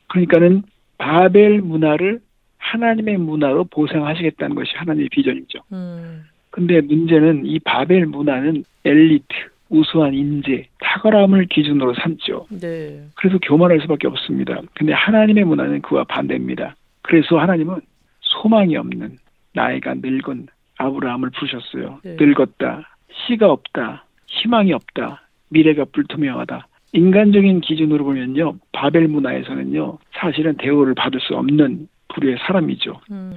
[0.08, 0.64] 그러니까는
[0.98, 2.22] 바벨 문화를
[2.58, 5.60] 하나님의 문화로 보상하시겠다는 것이 하나님의 비전이죠.
[5.74, 6.24] 음.
[6.56, 9.26] 근데 문제는 이 바벨 문화는 엘리트,
[9.68, 12.48] 우수한 인재, 탁월함을 기준으로 삼죠.
[12.62, 13.04] 네.
[13.18, 14.62] 그래서 교만할 수밖에 없습니다.
[14.74, 16.78] 근데 하나님의 문화는 그와 반대입니다.
[17.02, 17.82] 그래서 하나님은
[18.22, 19.18] 소망이 없는
[19.54, 20.48] 나이가 늙은
[20.78, 22.00] 아브라함을 부르셨어요.
[22.06, 22.16] 네.
[22.18, 22.88] 늙었다.
[23.28, 24.06] 씨가 없다.
[24.28, 25.24] 희망이 없다.
[25.50, 26.68] 미래가 불투명하다.
[26.94, 28.56] 인간적인 기준으로 보면요.
[28.72, 29.98] 바벨 문화에서는요.
[30.14, 33.02] 사실은 대우를 받을 수 없는 부류의 사람이죠.
[33.12, 33.34] 음.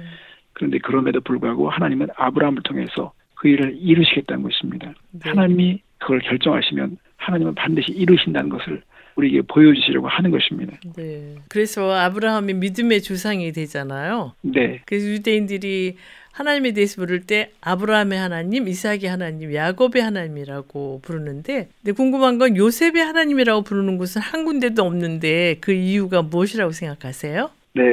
[0.59, 4.93] 그런데 그럼에도 불구하고 하나님은 아브라함을 통해서 그 일을 이루시겠다는 것입니다.
[5.11, 5.29] 네.
[5.29, 8.81] 하나님이 그걸 결정하시면 하나님은 반드시 이루신다는 것을
[9.15, 10.77] 우리에게 보여주시려고 하는 것입니다.
[10.97, 11.35] 네.
[11.47, 14.33] 그래서 아브라함이 믿음의 조상이 되잖아요.
[14.41, 15.95] 네, 그래서 유대인들이
[16.33, 23.03] 하나님에 대해서 부를 때 아브라함의 하나님, 이삭의 하나님, 야곱의 하나님이라고 부르는데 근데 궁금한 건 요셉의
[23.03, 27.49] 하나님이라고 부르는 곳은 한 군데도 없는데 그 이유가 무엇이라고 생각하세요?
[27.75, 27.83] 네.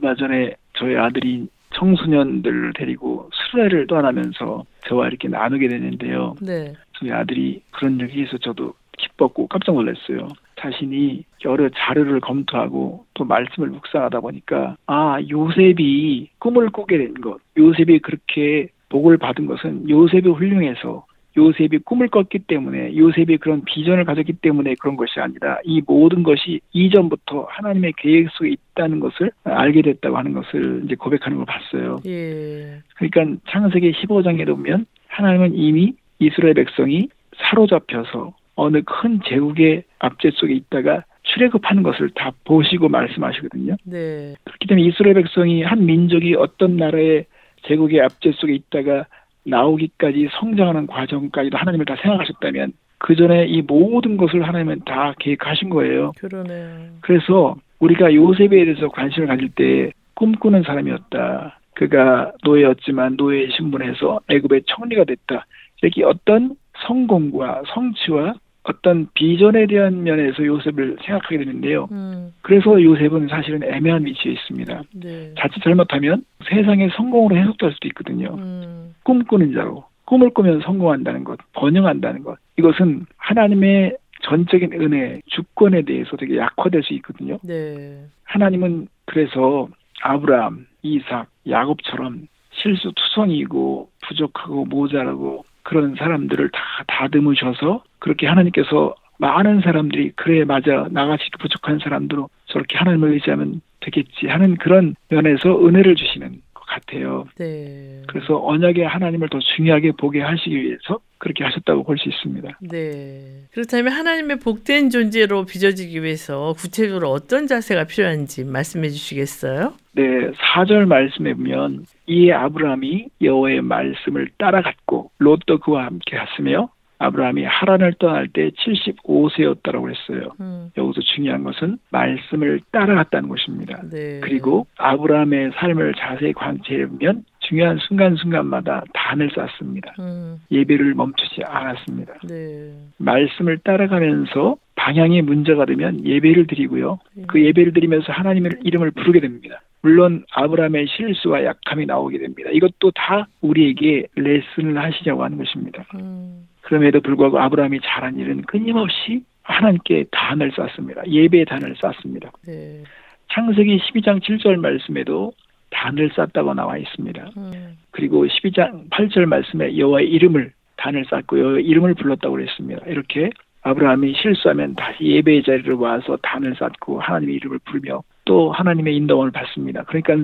[0.00, 6.36] 얼마 전에 저희 아들이 청소년들을 데리고 수레를 떠나면서 저와 이렇게 나누게 됐는데요.
[6.40, 6.72] 네.
[6.92, 10.28] 저희 아들이 그런 얘기 해서 저도 기뻤고 깜짝 놀랐어요.
[10.56, 17.98] 자신이 여러 자료를 검토하고 또 말씀을 묵상하다 보니까 아 요셉이 꿈을 꾸게 된 것, 요셉이
[18.00, 21.04] 그렇게 복을 받은 것은 요셉이 훌륭해서
[21.36, 26.60] 요셉이 꿈을 꿨기 때문에 요셉이 그런 비전을 가졌기 때문에 그런 것이 아니라 이 모든 것이
[26.72, 31.98] 이전부터 하나님의 계획 속에 있다는 것을 알게 됐다고 하는 것을 이제 고백하는 걸 봤어요.
[32.06, 32.80] 예.
[32.96, 41.04] 그러니까 창세기 15장에 보면 하나님은 이미 이스라엘 백성이 사로잡혀서 어느 큰 제국의 압제 속에 있다가
[41.24, 43.76] 출애굽하는 것을 다 보시고 말씀하시거든요.
[43.84, 44.34] 네.
[44.44, 47.24] 그렇기 때문에 이스라엘 백성이 한 민족이 어떤 나라의
[47.66, 49.06] 제국의 압제 속에 있다가
[49.44, 56.12] 나오기까지 성장하는 과정까지도 하나님을 다 생각하셨다면 그 전에 이 모든 것을 하나님은 다 계획하신 거예요.
[56.18, 56.88] 그러네요.
[57.00, 61.58] 그래서 우리가 요셉에 대해서 관심을 가질 때 꿈꾸는 사람이었다.
[61.74, 65.44] 그가 노예였지만 노예 신분에서 애굽의 총리가 됐다.
[65.82, 66.54] 이렇게 어떤
[66.86, 68.34] 성공과 성취와
[68.64, 71.86] 어떤 비전에 대한 면에서 요셉을 생각하게 되는데요.
[71.92, 74.82] 음, 그래서 요셉은 사실은 애매한 위치에 있습니다.
[74.94, 75.34] 네.
[75.38, 78.34] 자칫 잘못하면 세상의 성공으로 해석될 수도 있거든요.
[78.38, 86.16] 음, 꿈꾸는 자로 꿈을 꾸면 성공한다는 것, 번영한다는 것 이것은 하나님의 전적인 은혜, 주권에 대해서
[86.16, 87.38] 되게 약화될 수 있거든요.
[87.42, 88.02] 네.
[88.24, 89.68] 하나님은 그래서
[90.02, 95.44] 아브라함, 이삭, 야곱처럼 실수 투성이고 부족하고 모자라고
[95.74, 103.12] 그런 사람들을 다 다듬으셔서 그렇게 하나님께서 많은 사람들이 그래 맞아 나같이 부족한 사람도 저렇게 하나님을
[103.14, 107.26] 의지하면 되겠지 하는 그런 면에서 은혜를 주시는 것 같아요.
[107.38, 108.02] 네.
[108.06, 112.58] 그래서 언약의 하나님을 더 중요하게 보게 하시기 위해서 그렇게 하셨다고 볼 수 있습니다.
[112.60, 113.46] 네.
[113.52, 119.74] 그렇다면 하나님의 복된 존재로 빚어지기 위해서 구체적으로 어떤 자세가 필요한지 말씀해 주시겠어요?
[119.92, 120.02] 네,
[120.32, 126.68] 4절 말씀에 보면 이에 아브라함이 여호와의 말씀을 따라갔고 롯도 그와 함께 갔으며
[126.98, 130.30] 아브라함이 하란을 떠날 때 75세였다라고 했어요.
[130.40, 133.82] 음, 여기서 중요한 것은 말씀을 따라갔다는 것입니다.
[133.90, 134.20] 네.
[134.20, 139.92] 그리고 아브라함의 삶을 자세히 관찰해 보면 중요한 순간순간마다 단을 쌓습니다.
[139.98, 142.14] 음, 예배를 멈추지 않았습니다.
[142.28, 142.72] 네.
[142.98, 147.00] 말씀을 따라가면서 방향이 문제가 되면 예배를 드리고요.
[147.14, 147.24] 네.
[147.26, 149.60] 그 예배를 드리면서 하나님의 이름을 부르게 됩니다.
[149.84, 152.48] 물론 아브라함의 실수와 약함이 나오게 됩니다.
[152.50, 155.84] 이것도 다 우리에게 레슨을 하시려고 하는 것입니다.
[155.96, 161.02] 음, 그럼에도 불구하고 아브라함이 잘한 일은 끊임없이 하나님께 단을 쌓습니다.
[161.06, 162.32] 예배의 단을 쌓습니다.
[162.46, 162.82] 네.
[163.30, 165.34] 창세기 12장 7절 말씀에도
[165.68, 167.30] 단을 쌓다고 나와 있습니다.
[167.36, 172.86] 음, 그리고 12장 8절 말씀에 여호와의 이름을 단을 쌓고 여호와의 이름을 불렀다고 그랬습니다.
[172.86, 173.28] 이렇게
[173.60, 179.84] 아브라함이 실수하면 다시 예배의 자리로 와서 단을 쌓고 하나님의 이름을 부르며 또 하나님의 인도함을 받습니다.
[179.84, 180.16] 그러니까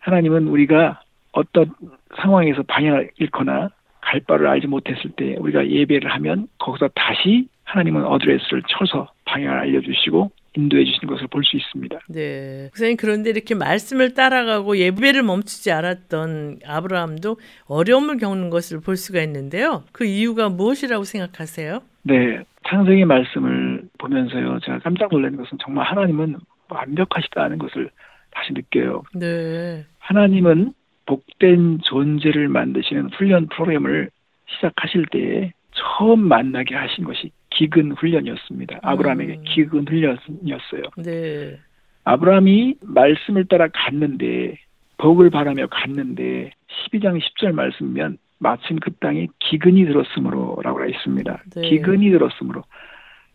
[0.00, 1.00] 하나님은 우리가
[1.32, 1.70] 어떤
[2.16, 8.62] 상황에서 방향을 잃거나 갈 바를 알지 못했을 때 우리가 예배를 하면 거기서 다시 하나님은 어드레스를
[8.68, 11.98] 쳐서 방향을 알려주시고 인도해 주시는 것을 볼 수 있습니다.
[12.08, 12.70] 네.
[12.72, 17.36] 선생님 그런데 이렇게 말씀을 따라가고 예배를 멈추지 않았던 아브라함도
[17.66, 19.84] 어려움을 겪는 것을 볼 수가 있는데요.
[19.92, 21.80] 그 이유가 무엇이라고 생각하세요?
[22.02, 26.36] 네, 창세기 말씀을 보면서요, 제가 깜짝 놀라는 것은 정말 하나님은
[26.68, 27.90] 완벽하시다는 것을
[28.30, 29.02] 다시 느껴요.
[29.14, 29.84] 네.
[29.98, 30.72] 하나님은
[31.06, 34.10] 복된 존재를 만드시는 훈련 프로그램을
[34.46, 38.80] 시작하실 때에 처음 만나게 하신 것이 기근 훈련이었습니다.
[38.82, 39.44] 아브라함에게 음.
[39.46, 40.82] 기근 훈련이었어요.
[40.98, 41.58] 네.
[42.04, 44.58] 아브라함이 말씀을 따라 갔는데
[44.98, 51.42] 복을 바라며 갔는데 12장 10절 말씀이면 마침 그 땅에 기근이 들었으므로라고 있습니다.
[51.54, 51.68] 네.
[51.68, 52.64] 기근이 들었으므로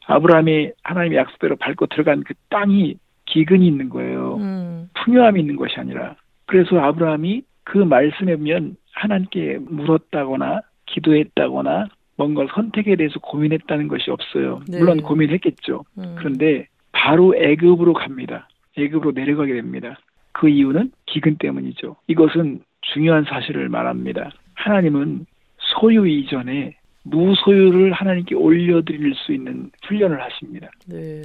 [0.06, 4.38] 아브라함이 하나님의 약속대로 밟고 들어간 그 땅이 기근이 있는 거예요.
[4.38, 6.16] 음, 풍요함이 있는 것이 아니라
[6.46, 14.62] 그래서 아브라함이 그 말씀에 보면 하나님께 물었다거나 기도했다거나 뭔가 선택에 대해서 고민했다는 것이 없어요.
[14.68, 14.80] 네.
[14.80, 15.84] 물론 고민했겠죠.
[15.98, 16.16] 음.
[16.18, 18.48] 그런데 바로 애굽으로 갑니다.
[18.78, 19.98] 애굽으로 내려가게 됩니다.
[20.32, 21.96] 그 이유는 기근 때문이죠.
[22.08, 24.32] 이것은 중요한 사실을 말합니다.
[24.56, 25.26] 하나님은
[25.58, 30.70] 소유 이전에 무소유를 하나님께 올려드릴 수 있는 훈련을 하십니다.
[30.88, 31.22] 네.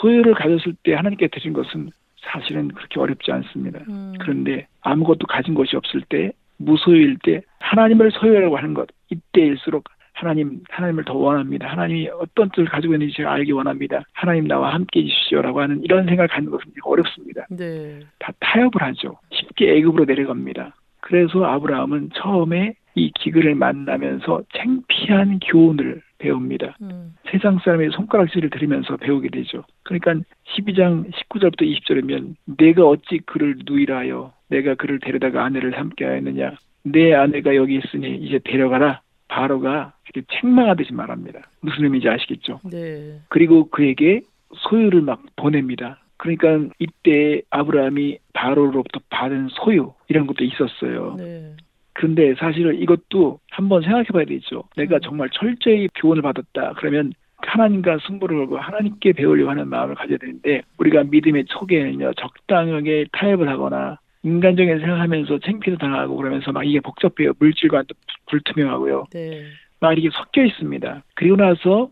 [0.00, 1.90] 소유를 가졌을 때 하나님께 드린 것은
[2.20, 3.80] 사실은 그렇게 어렵지 않습니다.
[3.88, 10.60] 음, 그런데 아무것도 가진 것이 없을 때 무소유일 때 하나님을 소유라고 하는 것 이때일수록 하나님
[10.68, 11.66] 하나님을 더 원합니다.
[11.68, 14.02] 하나님이 어떤 뜻을 가지고 있는지 제가 알기 원합니다.
[14.12, 17.46] 하나님 나와 함께 해주시오라고 하는 이런 생각을 갖는 것은 어렵습니다.
[17.48, 18.00] 네.
[18.18, 19.18] 다 타협을 하죠.
[19.30, 20.74] 쉽게 애굽으로 내려갑니다.
[21.00, 26.76] 그래서 아브라함은 처음에 이 기근을 만나면서 창피한 교훈을 배웁니다.
[26.82, 29.64] 음, 세상 사람의 손가락질을 들으면서 배우게 되죠.
[29.82, 30.14] 그러니까
[30.54, 37.56] 12장 19절부터 20절이면 내가 어찌 그를 누이라하여 내가 그를 데려다가 아내를 삼게 하였느냐 내 아내가
[37.56, 41.40] 여기 있으니 이제 데려가라 바로가 이렇게 책망하듯이 말합니다.
[41.60, 42.60] 무슨 의미인지 아시겠죠?
[42.70, 43.20] 네.
[43.28, 44.22] 그리고 그에게
[44.54, 46.00] 소유를 막 보냅니다.
[46.16, 51.16] 그러니까 이때 아브라함이 바로로부터 받은 소유 이런 것도 있었어요.
[51.18, 51.54] 네.
[51.92, 54.64] 그런데 사실은 이것도 한번 생각해 봐야 되죠.
[54.76, 55.00] 내가 음.
[55.02, 56.74] 정말 철저히 교훈을 받았다.
[56.78, 63.48] 그러면 하나님과 승부를 걸고 하나님께 배우려고 하는 마음을 가져야 되는데 우리가 믿음의 초기에는요 적당하게 타협을
[63.48, 67.94] 하거나 인간적인 생각하면서 창피도 당하고 그러면서 막 이게 복잡해요 물질과 또
[68.28, 69.44] 불투명하고요 네.
[69.80, 71.90] 막 이렇게 섞여 있습니다 그리고 나서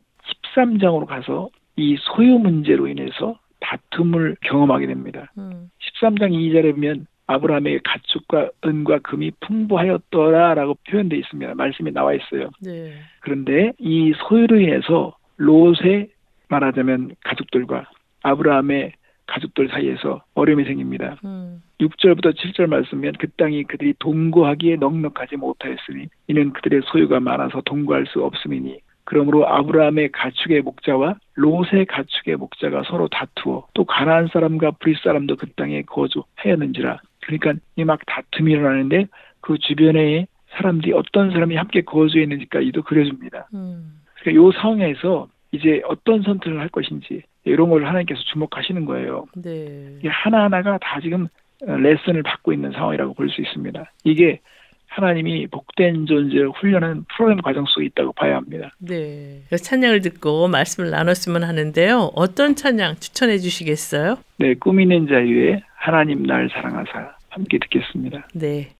[0.54, 8.50] 13장으로 가서 이 소유 문제로 인해서 다툼을 경험하게 됩니다 음, 13장 2절에 보면 아브라함의 가축과
[8.64, 11.54] 은과 금이 풍부하였더라라고 표현되어 있습니다.
[11.54, 12.50] 말씀이 나와 있어요.
[12.60, 12.94] 네.
[13.20, 16.08] 그런데 이 소유로 인해서 롯의
[16.48, 17.88] 말하자면 가족들과
[18.22, 18.92] 아브라함의
[19.26, 21.16] 가족들 사이에서 어려움이 생깁니다.
[21.22, 28.06] 음, 6절부터 7절 말씀면 그 땅이 그들이 동거하기에 넉넉하지 못하였으니 이는 그들의 소유가 많아서 동거할
[28.06, 34.98] 수 없음이니 그러므로 아브라함의 가축의 목자와 롯의 가축의 목자가 서로 다투어 또 가나안 사람과 브릿
[35.02, 37.00] 사람도 그 땅에 거주하였는지라.
[37.28, 39.06] 그러니까 이 막 다툼이 일어나는데
[39.40, 40.26] 그 주변에
[40.56, 43.48] 사람들이 어떤 사람이 함께 거주했는지까지도 그려줍니다.
[43.54, 44.00] 음.
[44.20, 49.26] 그러니까 이 상황에서 이제 어떤 선택을 할 것인지 이런 걸 하나님께서 주목하시는 거예요.
[49.36, 49.96] 네.
[49.98, 51.28] 이게 하나하나가 다 지금
[51.66, 53.92] 어, 레슨을 받고 있는 상황이라고 볼 수 있습니다.
[54.04, 54.40] 이게
[54.88, 58.70] 하나님이 복된 존재를 훈련하는 프로그램 과정 속에 있다고 봐야 합니다.
[58.78, 59.42] 네.
[59.54, 62.10] 찬양을 듣고 말씀을 나눴으면 하는데요.
[62.14, 64.16] 어떤 찬양 추천해 주시겠어요?
[64.38, 68.26] 네, 꿈 있는 자유에 하나님 날 사랑하사 함께 듣겠습니다.
[68.34, 68.74] 네.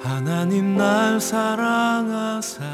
[0.00, 2.64] 하나님 날 사랑하사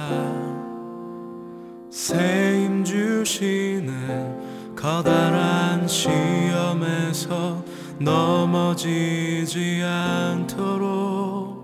[1.90, 7.62] 세임 주시는 커다란 시험에서
[7.98, 11.62] 넘어지지 않도록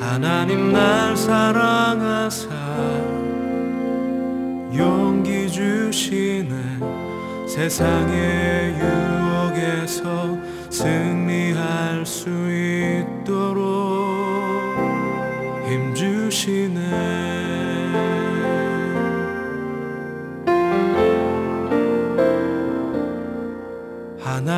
[0.00, 2.48] 하나님 날 사랑하사
[4.76, 10.38] 용기 주시는 세상의 유혹에서
[10.70, 13.07] 승리할 수 있도록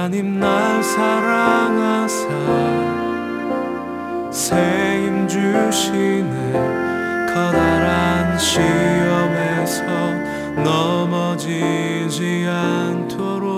[0.00, 2.26] 하나님 날 사랑하사
[4.30, 6.52] 세임 주시네.
[7.28, 9.82] 커다란 시험에서
[10.64, 13.50] 넘어지지 않도록.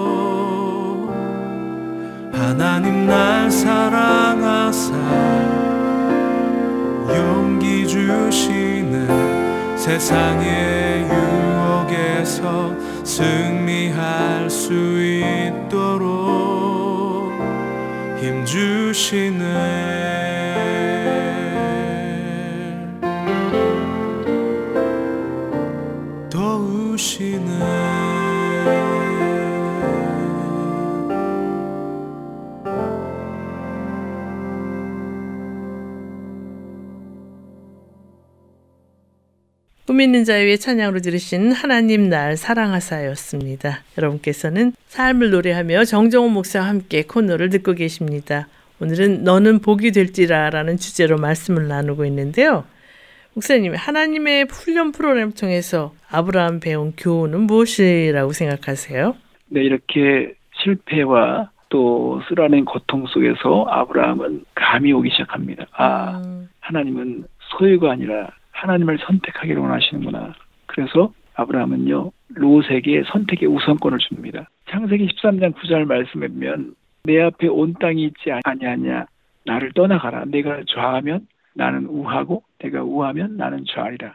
[2.33, 4.93] 하나님 날 사랑하사
[7.09, 12.75] 용기 주시는 세상의 유혹에서
[13.05, 16.22] 승리할 수 있도록
[18.23, 20.32] 힘 주시네
[40.03, 43.85] 꿈 있는 자유의 찬양으로 들으신 하나님 날 사랑하사였습니다.
[43.97, 48.49] 여러분께서는 삶을 노래하며 정정호 목사와 함께 코너를 듣고 계십니다.
[48.81, 52.65] 오늘은 너는 복이 될지라 라는 주제로 말씀을 나누고 있는데요.
[53.35, 59.15] 목사님, 하나님의 훈련 프로그램 통해서 아브라함 배운 교훈은 무엇이라고 생각하세요?
[59.51, 60.35] 네, 이렇게
[60.65, 65.67] 실패와 또 쓰라린 고통 속에서 아브라함은 감이 오기 시작합니다.
[65.71, 67.25] 아, 음, 하나님은
[67.57, 68.31] 소유가 아니라
[68.63, 70.35] 하나님을 선택하기를 원하시는구나.
[70.67, 74.49] 그래서 아브라함은요, 롯에게 선택의 우선권을 줍니다.
[74.71, 79.07] 창세기 13장 9절 말씀에 보면 내 앞에 온 땅이 있지 아니하냐
[79.45, 80.25] 나를 떠나가라.
[80.27, 84.15] 내가 좌하면 나는 우하고 내가 우하면 나는 좌리라.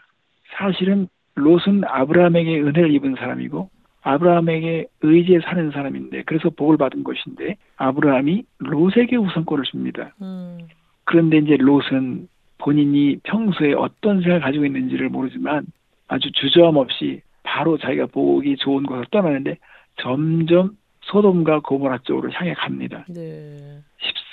[0.56, 3.70] 사실은 롯은 아브라함에게 은혜를 입은 사람이고
[4.02, 10.14] 아브라함에게 의지에 사는 사람인데 그래서 복을 받은 것인데 아브라함이 롯에게 우선권을 줍니다.
[10.22, 10.60] 음,
[11.04, 15.66] 그런데 이제 롯은 본인이 평소에 어떤 생각을 가지고 있는지를 모르지만
[16.08, 19.58] 아주 주저함 없이 바로 자기가 보기 좋은 곳을 떠나는데
[20.01, 23.05] 점점 소돔과 고모라 쪽으로 향해 갑니다.
[23.10, 23.80] 네.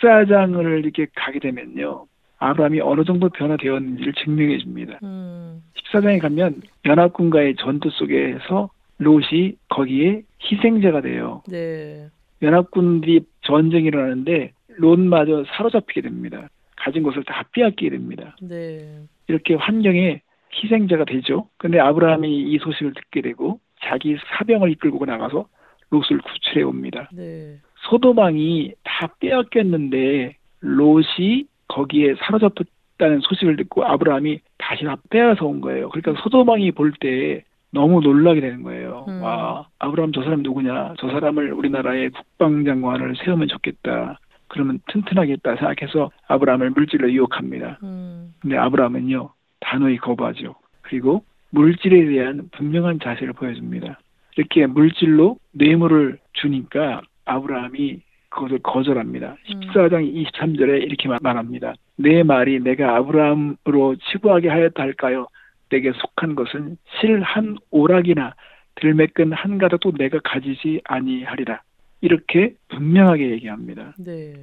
[0.00, 2.06] 14장을 이렇게 가게 되면요.
[2.38, 4.98] 아브라함이 어느 정도 변화되었는지를 증명해 줍니다.
[5.02, 11.42] 음, 14장에 가면 연합군과의 전투 속에서 롯이 거기에 희생자가 돼요.
[11.48, 12.08] 네.
[12.42, 16.48] 연합군들이 전쟁이 일어나는데 롯마저 사로잡히게 됩니다.
[16.84, 18.36] 가진 것을 다 빼앗기게 됩니다.
[18.42, 18.98] 네.
[19.26, 20.20] 이렇게 환경에
[20.52, 21.48] 희생자가 되죠.
[21.56, 25.46] 근데 아브라함이 이 소식을 듣게 되고 자기 사병을 이끌고 나가서
[25.90, 27.08] 롯을 구출해 옵니다.
[27.12, 27.56] 네.
[27.88, 35.88] 소도망이 다 빼앗겼는데 롯이 거기에 사로잡혔다는 소식을 듣고 아브라함이 다시 다 빼앗아 온 거예요.
[35.88, 39.04] 그러니까 소도망이 볼 때 너무 놀라게 되는 거예요.
[39.08, 39.20] 음.
[39.22, 40.94] 와, 아브라함 저 사람 누구냐?
[41.00, 44.20] 저 사람을 우리나라의 국방장관을 세우면 좋겠다.
[44.54, 47.78] 그러면 튼튼하겠다 생각해서 아브라함을 물질로 유혹합니다.
[47.82, 49.30] 음, 근데 아브라함은요
[49.60, 50.54] 단호히 거부하죠.
[50.82, 53.98] 그리고 물질에 대한 분명한 자세를 보여줍니다.
[54.36, 59.36] 이렇게 물질로 뇌물을 주니까 아브라함이 그것을 거절합니다.
[59.54, 59.60] 음.
[59.60, 60.02] 14장
[60.32, 61.74] 23절에 이렇게 말- 말합니다.
[61.96, 65.26] 내 말이 내가 아브라함으로 치부하게 하였다 할까요?
[65.70, 68.34] 내게 속한 것은 실 한 오락이나
[68.76, 71.60] 들매끈 한 가닥도 내가 가지지 아니하리라.
[72.04, 73.94] 이렇게 분명하게 얘기합니다.
[73.98, 74.34] 네.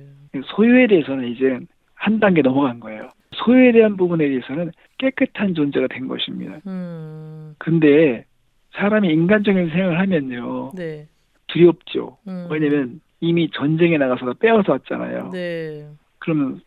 [0.56, 1.60] 소유에 대해서는 이제
[1.94, 3.12] 한 단계 넘어간 거예요.
[3.36, 6.58] 소유에 대한 부분에 대해서는 깨끗한 존재가 된 것입니다.
[6.66, 7.54] 음.
[7.60, 8.26] 근데
[8.74, 11.08] 사람이 인간적인 생각을 하면요 네.
[11.48, 12.18] 두렵죠.
[12.28, 12.48] 음.
[12.50, 15.30] 왜냐면 이미 전쟁에 나가서 빼앗아 왔잖아요.
[15.32, 15.88] 네.
[16.18, 16.62] 그러면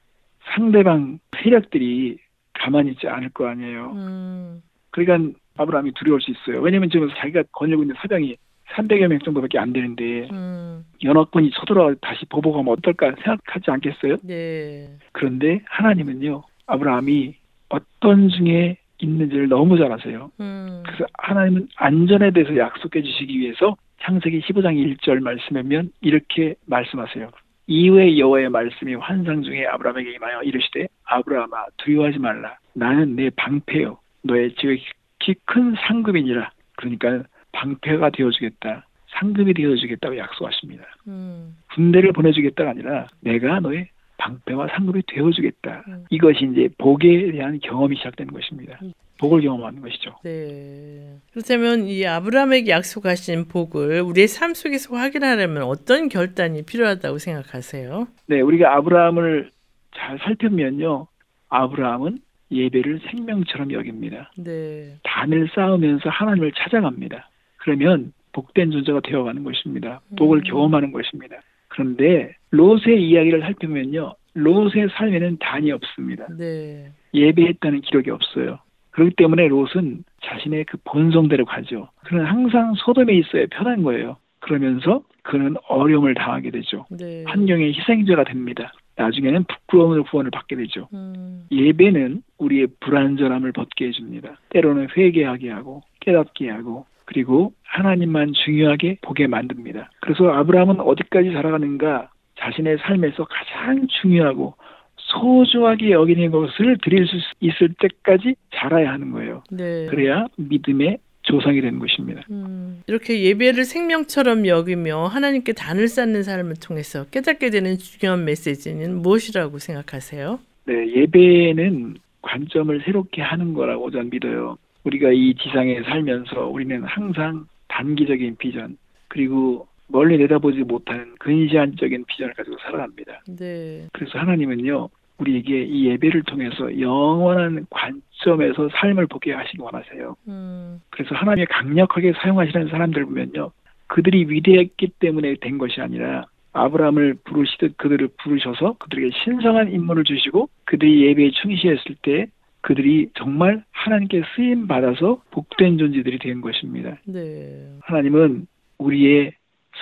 [0.55, 2.19] 상대방 세력들이
[2.53, 3.91] 가만히 있지 않을 거 아니에요.
[3.97, 4.63] 음.
[4.91, 6.63] 그러니까 아브라함이 두려울 수 있어요.
[6.63, 8.37] 왜냐면 지금 자기가 거느리고 있는 사병이
[8.73, 10.85] 300여 명 정도밖에 안 되는데 음.
[11.03, 14.17] 연합군이 쳐들어와 다시 보복하면 어떨까 생각하지 않겠어요?
[14.23, 14.89] 네.
[15.13, 17.35] 그런데 하나님은요 아브라함이
[17.69, 20.31] 어떤 중에 있는지를 너무 잘 아세요.
[20.41, 20.83] 음.
[20.87, 27.31] 그래서 하나님은 안전에 대해서 약속해 주시기 위해서 창세기 15장 1절 말씀하면 이렇게 말씀하세요.
[27.67, 32.59] 이후에 여호와의 말씀이 환상 중에 아브라함에게 임하여 이르시되 아브라함아 두려워하지 말라.
[32.75, 33.99] 나는 내 방패요.
[34.23, 36.51] 너의 지극히 큰 상급이니라.
[36.77, 37.25] 그러니까
[37.55, 38.87] 방패가 되어주겠다.
[39.19, 40.85] 상급이 되어주겠다고 약속하십니다.
[41.07, 41.57] 음.
[41.75, 45.85] 군대를 보내주겠다가 아니라 내가 너의 방패와 상급이 되어주겠다.
[45.89, 46.05] 음.
[46.11, 48.79] 이것이 이제 복에 대한 경험이 시작되는 것입니다.
[48.83, 48.93] 음.
[49.19, 50.17] 복을 경험하는 것이죠.
[50.25, 51.19] 네.
[51.33, 58.09] 그렇다면 이 아브라함에게 약속하신 복을 우리의 삶 속에서 확인하려면 어떤 결단이 필요하다고 생각하세요?
[58.27, 59.51] 네, 우리가 아브라함을
[59.97, 61.07] 잘 살펴보면요.
[61.49, 62.19] 아브라함은
[62.51, 64.33] 예배를 생명처럼 여깁니다.
[64.37, 64.97] 네.
[65.05, 67.29] 단을 쌓으면서 하나님을 찾아갑니다.
[67.65, 70.03] 그러면 복된 존재가 되어가는 것입니다.
[70.19, 70.43] 복을 음.
[70.43, 71.37] 경험하는 것입니다.
[71.69, 74.15] 그런데 롯의 이야기를 살펴보면요.
[74.35, 76.27] 롯의 삶에는 단이 없습니다.
[76.37, 76.91] 네.
[77.15, 78.59] 예배했다는 기록이 없어요.
[78.91, 81.89] 그렇기 때문에 롯은 자신의 그 본성대로 가죠.
[82.05, 84.17] 그는 항상 소돔에 있어야 편한 거예요.
[84.41, 86.85] 그러면서 그는 어려움을 당하게 되죠.
[86.91, 87.25] 네.
[87.27, 88.73] 환경의 희생자가 됩니다.
[88.97, 90.89] 나중에는 부끄러움으로 구원을 받게 되죠.
[90.93, 91.47] 음.
[91.51, 94.37] 예배는 우리의 불안전함을 벗게 해줍니다.
[94.51, 99.91] 때로는 회개하게 하고 깨닫게 하고 그리고 하나님만 중요하게 보게 만듭니다.
[100.01, 104.55] 그래서 아브라함은 어디까지 살아가는가 자신의 삶에서 가장 중요하고
[104.97, 109.43] 소중하게 여기는 것을 드릴 수 있을 때까지 자라야 하는 거예요.
[109.51, 109.87] 네.
[109.87, 112.23] 그래야 믿음의 조상이 되는 것입니다.
[112.31, 119.59] 음, 이렇게 예배를 생명처럼 여기며 하나님께 단을 쌓는 삶을 통해서 깨닫게 되는 중요한 메시지는 무엇이라고
[119.59, 120.39] 생각하세요?
[120.67, 124.57] 네, 예배는 관점을 새롭게 하는 거라고 저는 믿어요.
[124.85, 128.77] 우리가 이 지상에 살면서 우리는 항상 단기적인 비전
[129.09, 133.23] 그리고 멀리 내다보지 못하는 근시안적인 비전을 가지고 살아갑니다.
[133.39, 133.87] 네.
[133.93, 140.17] 그래서 하나님은요, 우리에게 이 예배를 통해서 영원한 관점에서 삶을 보게 하시기 원하세요.
[140.29, 143.51] 음, 그래서 하나님이 강력하게 사용하시는 사람들 보면요,
[143.87, 151.07] 그들이 위대했기 때문에 된 것이 아니라 아브라함을 부르시듯 그들을 부르셔서 그들에게 신성한 임무를 주시고 그들이
[151.07, 152.27] 예배에 충실했을 때
[152.65, 156.97] 그들이 정말 하나님께 쓰임 받아서 복된 존재들이 된 것입니다.
[157.05, 157.69] 네.
[157.83, 158.47] 하나님은
[158.79, 159.33] 우리의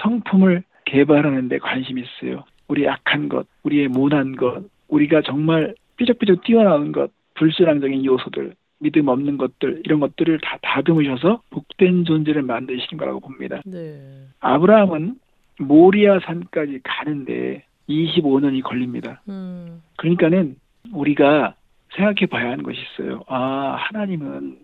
[0.02, 2.44] 성품을 개발하는 데 관심이 있어요.
[2.66, 9.38] 우리의 악한 것, 우리의 모난 것, 우리가 정말 삐적삐적 뛰어나온 것, 불신앙적인 요소들, 믿음 없는
[9.38, 13.62] 것들, 이런 것들을 다 다듬으셔서 복된 존재를 만드시는 거라고 봅니다.
[13.64, 13.94] 네.
[14.40, 15.14] 아브라함은
[15.60, 19.22] 모리아 산까지 가는데 25년이 걸립니다.
[19.28, 20.56] 음, 그러니까는
[20.92, 21.54] 우리가
[21.96, 23.22] 생각해 봐야 하는 것이 있어요.
[23.28, 24.58] 아, 하나님은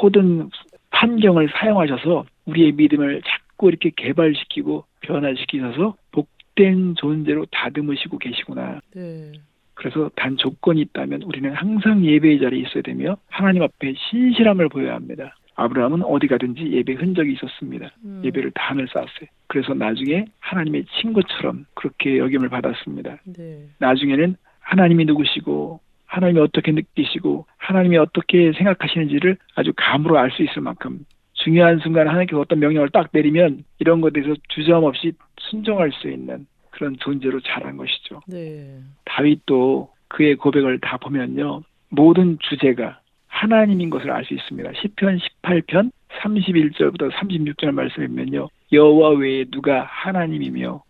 [0.00, 0.50] 모든
[0.90, 8.80] 환경을 사용하셔서 우리의 믿음을 자꾸 이렇게 개발시키고 변화시키셔서 복된 존재로 다듬으시고 계시구나.
[8.94, 9.32] 네.
[9.74, 15.36] 그래서 단 조건이 있다면 우리는 항상 예배의 자리에 있어야 되며 하나님 앞에 신실함을 보여야 합니다.
[15.56, 17.90] 아브라함은 어디 가든지 예배 흔적이 있었습니다.
[18.04, 19.28] 음, 예배를 단을 쌓았어요.
[19.46, 23.18] 그래서 나중에 하나님의 친구처럼 그렇게 여김을 받았습니다.
[23.36, 23.66] 네.
[23.78, 31.04] 나중에는 하나님이 누구시고 하나님이 어떻게 느끼시고 하나님이 어떻게 생각하시는지를 아주 감으로 알 수 있을 만큼
[31.34, 36.46] 중요한 순간에 하나님께서 어떤 명령을 딱 내리면 이런 것에 대해서 주저함 없이 순종할 수 있는
[36.70, 38.20] 그런 존재로 자란 것이죠.
[38.26, 38.78] 네.
[39.04, 41.62] 다윗도 그의 고백을 다 보면요.
[41.88, 44.72] 모든 주제가 하나님인 것을 알 수 있습니다.
[44.80, 45.90] 시편 18편
[46.20, 48.48] 31절부터 36절 말씀이면요.
[48.72, 50.82] 여호와 외에 누가 하나님이며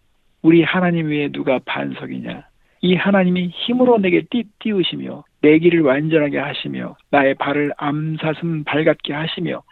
[0.43, 2.45] 우리 하나님 외에 누가 반석이냐.
[2.83, 9.63] 이 하나님이 힘으로 내게 띠띠우시며 내 길을 완전하게 하시며 나의 발을 암사슴 발같게 하시며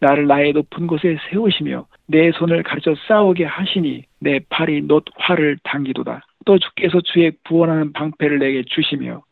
[0.00, 6.22] 나를 나의 높은 곳에 세우시며 내 손을 가르쳐 싸우게 하시니 내 팔이 놋 활을 당기도다.
[6.44, 9.22] 또 주께서 주의 구원하는 방패를 내게 주시며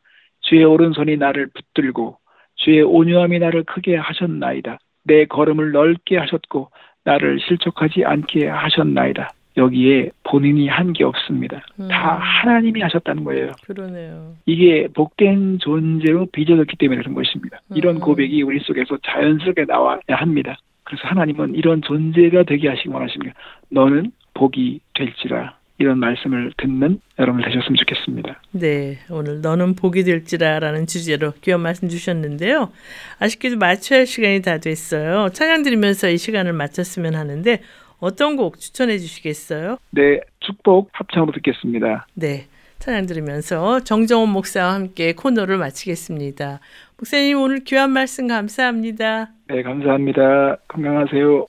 [0.41, 2.19] 주의 오른손이 나를 붙들고
[2.57, 4.79] 주의 온유함이 나를 크게 하셨나이다.
[5.05, 6.71] 내 걸음을 넓게 하셨고
[7.05, 9.31] 나를 실족하지 않게 하셨나이다.
[9.57, 11.63] 여기에 본인이 한 게 없습니다.
[11.81, 11.89] 음.
[11.89, 13.53] 다 하나님이 하셨다는 거예요.
[13.67, 14.35] 그러네요.
[14.47, 17.61] 이게 복된 존재로 빚어졌기 때문에 그런 것입니다.
[17.71, 17.77] 음.
[17.77, 20.57] 이런 고백이 우리 속에서 자연스럽게 나와야 합니다.
[20.85, 23.35] 그래서 하나님은 이런 존재가 되게 하시기 원하십니다.
[23.71, 25.57] 너는 복이 될지라.
[25.79, 28.41] 이런 말씀을 듣는 여러분 되셨으면 좋겠습니다.
[28.53, 32.71] 네, 오늘 너는 복이 될지라라는 주제로 귀한 말씀 주셨는데요.
[33.19, 35.31] 아쉽게도 마쳐야 할 시간이 다 됐어요.
[35.33, 37.61] 찬양 드리면서 이 시간을 마쳤으면 하는데
[38.05, 39.79] 어떤 곡 추천해 주시겠어요?
[39.91, 42.07] 네, 축복 합창으로 듣겠습니다.
[42.15, 42.47] 네.
[42.79, 46.61] 찬양 들으면서 정정원 목사와 함께 코너를 마치겠습니다.
[46.99, 49.31] 목사님 오늘 귀한 말씀 감사합니다.
[49.49, 50.59] 네, 감사합니다.
[50.69, 51.47] 건강하세요.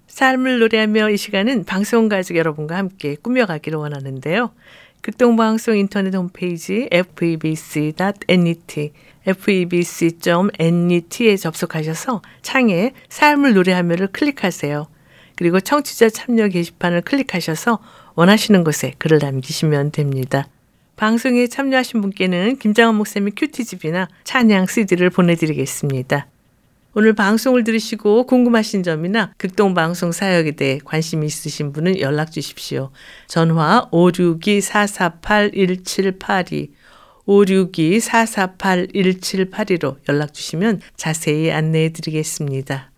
[0.07, 4.50] 삶을 노래하며 이 시간은 방송 가족 여러분과 함께 꾸며가기를 원하는데요.
[5.02, 8.92] 극동방송 인터넷 홈페이지 febc.net
[9.26, 9.76] febc.net에
[11.36, 14.95] 접속하셔서 창에 삶을 노래하며를 클릭하세요.
[15.37, 17.78] 그리고 청취자 참여 게시판을 클릭하셔서
[18.14, 20.49] 원하시는 곳에 글을 남기시면 됩니다.
[20.97, 26.26] 방송에 참여하신 분께는 김장원 목사님의 큐티집이나 찬양 CD를 보내드리겠습니다.
[26.95, 32.91] 오늘 방송을 들으시고 궁금하신 점이나 극동방송 사역에 대해 관심이 있으신 분은 연락 주십시오.
[33.26, 36.70] 전화 562-448-1782
[37.26, 42.93] 562-448-1782로 연락 주시면 자세히 안내해 드리겠습니다.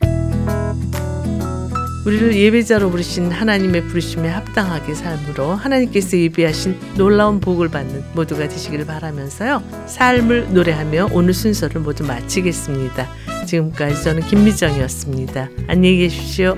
[2.08, 9.62] 우리를 예배자로 부르신 하나님의 부르심에 합당하게 삶으로 하나님께서 예비하신 놀라운 복을 받는 모두가 되시기를 바라면서요.
[9.86, 13.06] 삶을 노래하며 오늘 순서를 모두 마치겠습니다.
[13.46, 15.50] 지금까지 저는 김미정이었습니다.
[15.66, 16.56] 안녕히 계십시오.